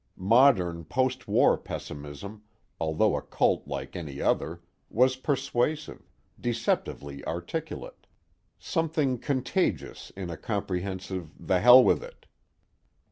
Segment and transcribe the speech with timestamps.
[0.17, 2.41] Modern postwar pessimism,
[2.79, 8.07] although a cult like any other, was persuasive, deceptively articulate.
[8.57, 12.25] Something contagious in a comprehensive the hell with it.